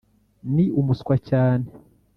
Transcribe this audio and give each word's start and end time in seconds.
ni 0.53 0.65
umuswa 0.79 1.15
cyane. 1.29 1.67